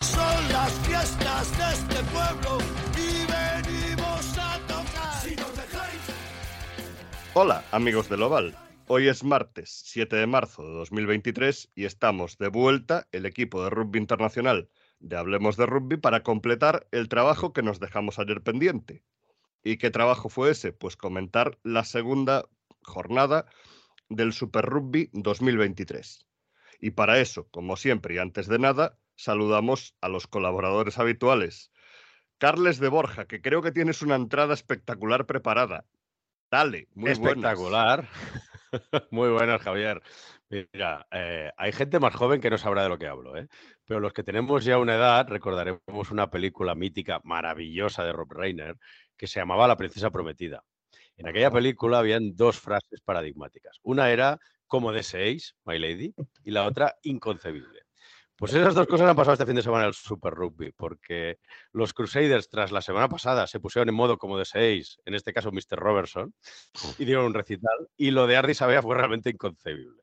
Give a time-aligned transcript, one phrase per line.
[0.00, 2.58] Son las fiestas de este pueblo
[2.96, 5.20] y venimos a tocar.
[5.22, 6.00] Si nos dejáis.
[7.34, 8.56] Hola, amigos del Oval.
[8.86, 13.70] Hoy es martes 7 de marzo de 2023 y estamos de vuelta el equipo de
[13.70, 14.70] rugby internacional
[15.00, 19.04] de Hablemos de Rugby para completar el trabajo que nos dejamos ayer pendiente.
[19.62, 20.72] ¿Y qué trabajo fue ese?
[20.72, 22.48] Pues comentar la segunda
[22.82, 23.46] jornada
[24.08, 26.26] del Super Rugby 2023.
[26.80, 31.72] Y para eso, como siempre y antes de nada, saludamos a los colaboradores habituales.
[32.38, 35.84] Carles de Borja, que creo que tienes una entrada espectacular preparada.
[36.50, 37.18] Dale, muy buenas.
[37.18, 38.08] Espectacular.
[39.10, 40.02] Muy buenas, Javier.
[40.50, 43.48] Mira, eh, hay gente más joven que no sabrá de lo que hablo, ¿eh?
[43.86, 48.76] pero los que tenemos ya una edad recordaremos una película mítica, maravillosa de Rob Reiner,
[49.16, 50.64] que se llamaba La Princesa Prometida.
[51.16, 53.78] En aquella película habían dos frases paradigmáticas.
[53.82, 57.87] Una era como deseéis, my lady, y la otra inconcebible.
[58.38, 61.38] Pues esas dos cosas han pasado este fin de semana en el Super Rugby, porque
[61.72, 65.50] los Crusaders, tras la semana pasada, se pusieron en modo como deseéis, en este caso
[65.50, 65.76] Mr.
[65.76, 66.32] Robertson,
[66.98, 70.02] y dieron un recital, y lo de Ardi Sabea fue realmente inconcebible.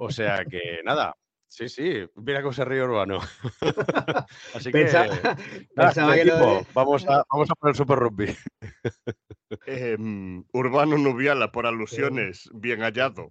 [0.00, 1.14] O sea que nada,
[1.46, 3.20] sí, sí, mira cómo se ríe Urbano.
[4.54, 5.36] Así que, Pensa- nada,
[5.76, 8.36] pensaba que lo equipo, de- vamos, a, vamos a por el Super Rugby.
[9.66, 13.30] Em, Urbano Nubiala, por alusiones, bien hallado.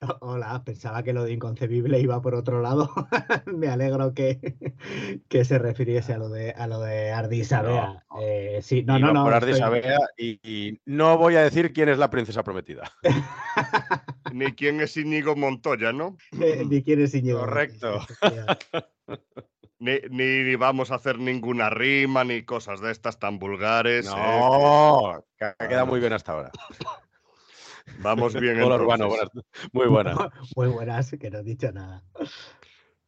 [0.20, 2.90] Hola, pensaba que lo de inconcebible iba por otro lado.
[3.46, 4.38] Me alegro que,
[5.28, 8.04] que se refiriese a lo de a lo de Ardi Sabea.
[8.20, 9.24] Eh, sí, no, no, no.
[9.24, 9.82] por Ardi estoy-
[10.16, 12.90] y, y no voy a decir quién es la princesa prometida.
[14.32, 16.16] Ni quién es Íñigo Montoya, ¿no?
[16.40, 17.40] eh, ni quién es Íñigo.
[17.40, 18.00] Correcto.
[19.78, 24.06] Ni, ni- ni vamos a hacer ninguna rima ni cosas de estas tan vulgares.
[24.06, 24.10] ¿eh?
[24.14, 26.50] No, que ha quedado muy bien hasta ahora.
[27.98, 28.76] Vamos bien Hola.
[28.76, 29.28] Urbano, buenas-
[29.72, 30.14] muy buena.
[30.56, 32.02] Muy buenas, que no he dicho nada.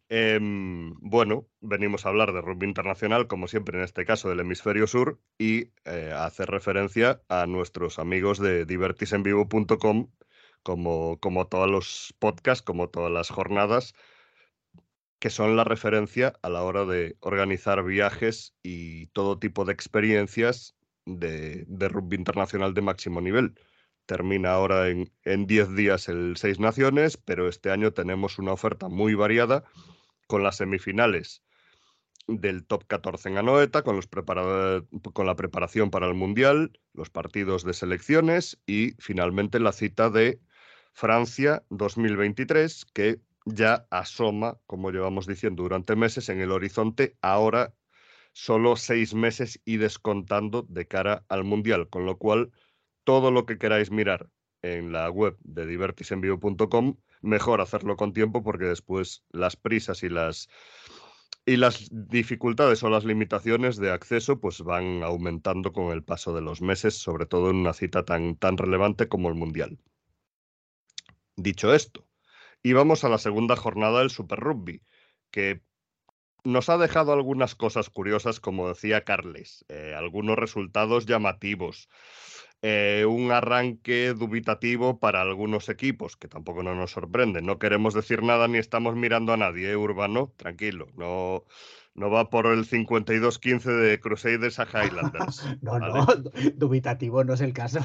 [0.08, 4.86] Em, bueno, venimos a hablar de rugby internacional, como siempre en este caso del hemisferio
[4.86, 10.08] sur, y eh, a hacer referencia a nuestros amigos de divertisenvivo.com,
[10.62, 13.94] como, como todos los podcasts, como todas las jornadas,
[15.18, 20.74] que son la referencia a la hora de organizar viajes y todo tipo de experiencias
[21.06, 23.54] de, de rugby internacional de máximo nivel.
[24.06, 28.88] Termina ahora en en 10 días el Seis Naciones, pero este año tenemos una oferta
[28.88, 29.64] muy variada
[30.26, 31.42] con las semifinales
[32.26, 34.08] del top 14 en Anoeta, con, los
[35.12, 40.40] con la preparación para el Mundial, los partidos de selecciones y finalmente la cita de
[40.92, 47.74] Francia 2023, que ya asoma, como llevamos diciendo durante meses, en el horizonte, ahora
[48.32, 52.52] solo seis meses y descontando de cara al Mundial, con lo cual
[53.04, 54.28] todo lo que queráis mirar
[54.62, 60.48] en la web de divertisenvivo.com, mejor hacerlo con tiempo porque después las prisas y las
[61.44, 66.40] y las dificultades o las limitaciones de acceso pues van aumentando con el paso de
[66.40, 69.78] los meses, sobre todo en una cita tan, tan relevante como el Mundial.
[71.34, 72.06] Dicho esto,
[72.62, 74.82] y vamos a la segunda jornada del Super Rugby,
[75.32, 75.62] que
[76.44, 81.88] nos ha dejado algunas cosas curiosas, como decía Carles, eh, algunos resultados llamativos,
[82.62, 87.42] eh, un arranque dubitativo para algunos equipos, que tampoco no nos sorprende.
[87.42, 90.32] No queremos decir nada ni estamos mirando a nadie, ¿eh, Urbano?
[90.36, 91.44] Tranquilo, no,
[91.94, 95.44] no va por el 52-15 de Crusaders a Highlanders.
[95.62, 95.92] No, ¿vale?
[95.92, 96.06] no,
[96.54, 97.80] dubitativo no es el caso.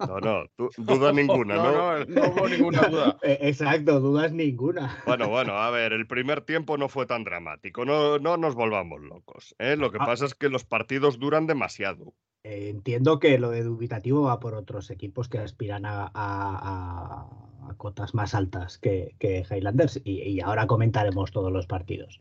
[0.00, 1.72] No, no, du- duda ninguna, ¿no?
[1.72, 3.16] No, no, no hubo ninguna duda.
[3.22, 4.98] Eh, Exacto, dudas ninguna.
[5.06, 9.00] Bueno, bueno, a ver, el primer tiempo no fue tan dramático, no, no nos volvamos
[9.00, 9.54] locos.
[9.58, 9.76] ¿eh?
[9.76, 10.06] Lo que Ah.
[10.06, 12.14] pasa es que los partidos duran demasiado.
[12.48, 17.70] Eh, entiendo que lo de dubitativo va por otros equipos que aspiran a, a- a-
[17.70, 22.20] a cotas más altas que, que Highlanders y, y ahora comentaremos todos los partidos.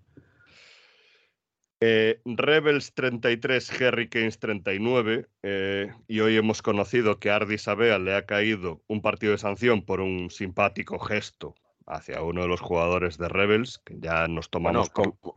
[1.79, 8.15] Eh, Rebels 33, Hurricanes 39, eh, y hoy hemos conocido que a Ardi Sabea le
[8.15, 11.53] ha caído un partido de sanción por un simpático gesto
[11.85, 15.33] hacia uno de los jugadores de Rebels, que ya nos tomamos Bueno, con-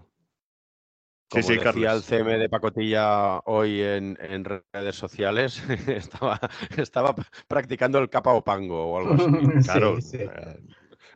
[1.28, 2.04] como, Sí, sí, decía el Carlos.
[2.04, 6.40] CM de Pacotilla hoy en, en redes sociales, estaba,
[6.76, 7.14] estaba
[7.48, 9.30] practicando el capa o pango o algo así.
[9.64, 10.16] Claro, Sí, sí.
[10.18, 10.60] eh,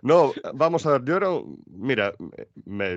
[0.02, 1.28] No, vamos a ver, yo era,
[1.66, 2.14] mira,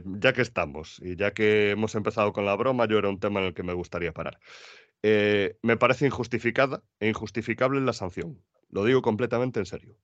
[0.06, 3.39] ya que estamos y ya que hemos empezado con la broma, yo era un tema
[3.41, 4.39] en el que me gustaría parar.
[5.03, 8.44] Eh, me parece injustificada e injustificable la sanción.
[8.69, 9.97] Lo digo completamente en serio.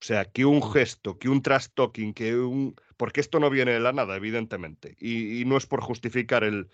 [0.00, 2.74] O sea, que un gesto, que un trash talking, que un.
[2.96, 4.96] Porque esto no viene de la nada, evidentemente.
[4.98, 6.70] Y, no es por justificar el,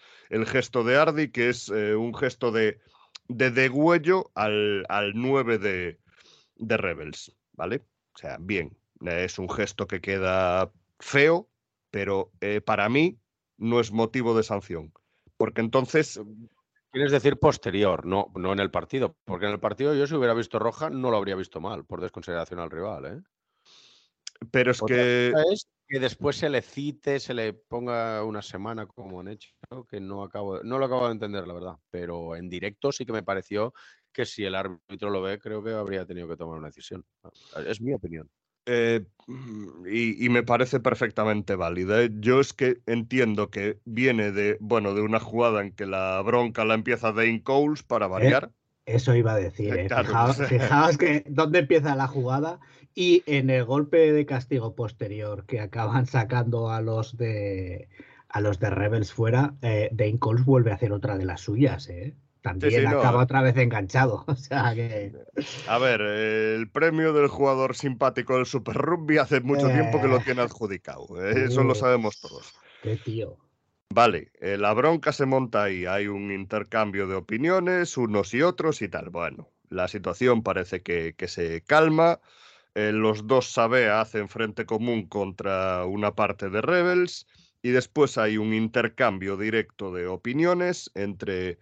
[0.47, 2.79] gesto de Ardi, que es eh, un gesto de,
[3.29, 5.99] de degüello al, al 9 de,
[6.57, 7.33] de Rebels.
[7.53, 7.83] ¿Vale?
[8.15, 8.77] O sea, bien.
[9.05, 10.71] Es un gesto que queda
[11.01, 11.49] feo,
[11.91, 13.19] pero eh, para mí
[13.59, 14.93] no es motivo de sanción.
[15.37, 16.21] Porque entonces
[16.97, 20.33] Quieres decir posterior, no, no en el partido, porque en el partido yo si hubiera
[20.33, 23.05] visto roja no lo habría visto mal por desconsideración al rival.
[23.05, 23.23] ¿eh?
[24.51, 25.31] Pero es que...
[25.87, 29.51] que después se le cite, se le ponga una semana como han hecho,
[29.91, 31.77] que no, acabo, no lo acabo de entender, la verdad.
[31.91, 33.75] Pero en directo sí que me pareció
[34.11, 37.05] que si el árbitro lo ve, creo que habría tenido que tomar una decisión.
[37.67, 38.31] Es mi opinión.
[38.67, 39.05] Eh,
[39.91, 42.03] y, me parece perfectamente válida.
[42.03, 42.11] ¿eh?
[42.21, 46.65] Yo es que entiendo que viene de, bueno, de una jugada en que la bronca
[46.65, 48.51] la empieza Dane Coles para eh, variar.
[48.85, 49.89] eso iba a decir.
[50.49, 52.61] fijaos, que dónde empieza la jugada
[52.95, 57.89] y en el golpe de castigo posterior que acaban sacando a los de
[58.29, 61.89] a los de Rebels fuera, Dane Coles vuelve a hacer otra de las suyas.
[61.89, 62.17] ¿eh?
[62.47, 64.25] También acaba otra vez enganchado.
[64.37, 65.13] O sea que...
[65.69, 70.21] A ver, el premio del jugador simpático del Super Rugby hace mucho tiempo que lo
[70.21, 71.07] tiene adjudicado.
[71.21, 71.47] ¿eh?
[71.47, 72.55] Eso lo sabemos todos.
[72.83, 73.37] Qué tío.
[73.89, 75.87] Vale, eh, la bronca se monta ahí.
[75.87, 79.11] Hay un intercambio de opiniones, unos y otros y tal.
[79.11, 82.21] Bueno, la situación parece que, se calma.
[82.75, 87.27] Eh, los dos Sabea hacen frente común contra una parte de Rebels.
[87.63, 91.59] Y después hay un intercambio directo de opiniones entre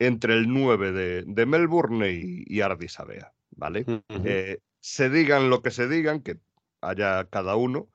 [0.00, 3.84] entre el 9 de, Melbourne y, y Ardisabea, ¿vale?
[4.24, 6.38] Eh, se digan lo que se digan, que
[6.80, 7.90] haya cada uno,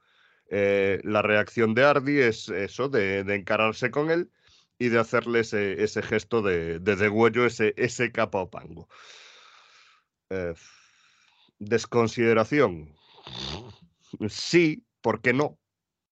[0.50, 4.30] eh, la reacción de Ardi es eso, de, encararse con él
[4.78, 8.88] y de hacerle ese, gesto de, de degüello, ese, ese capa o pango.
[10.30, 10.54] Eh,
[11.58, 12.96] desconsideración.
[14.30, 15.58] Sí, ¿por qué no?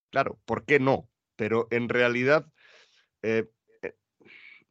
[0.10, 1.08] Claro, ¿por qué no?
[1.36, 2.48] Pero en realidad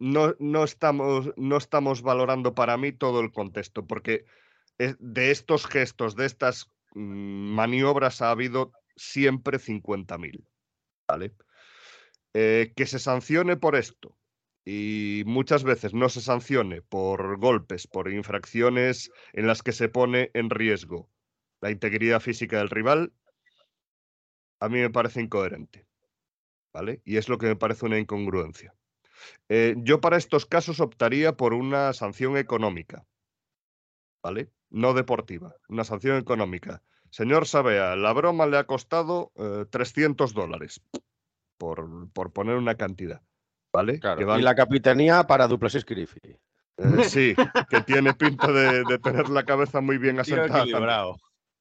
[0.03, 4.25] no, no, estamos, no estamos valorando para mí todo el contexto, porque
[4.77, 10.45] de estos gestos, de estas mm, maniobras ha habido siempre 50.000.
[11.07, 11.35] ¿Vale?
[12.35, 14.17] Eh, que se sancione por esto
[14.65, 20.31] y muchas veces no se sancione por golpes, por infracciones en las que se pone
[20.35, 21.11] en riesgo
[21.61, 23.13] la integridad física del rival,
[24.59, 25.87] a mí me parece incoherente.
[26.73, 27.03] ¿Vale?
[27.05, 28.75] Y es lo que me parece una incongruencia.
[29.49, 33.05] Eh, yo para estos casos optaría por una sanción económica,
[34.23, 34.51] ¿vale?
[34.71, 36.83] No deportiva, una sanción económica.
[37.11, 39.33] Señor Sabea, la broma le ha costado
[39.71, 40.81] 300 eh, dólares,
[41.59, 43.21] por, por, poner una cantidad,
[43.73, 44.01] ¿vale?
[44.39, 46.39] Y la capitanía para Duplessis Griffey.
[46.79, 47.35] Eh, sí,
[47.69, 50.65] que tiene pinta de, tener la cabeza muy bien asentada.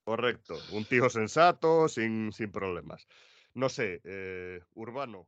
[0.04, 3.06] Correcto, un tío sensato, sin, sin problemas.
[3.54, 4.02] No sé,
[4.74, 5.28] Urbano.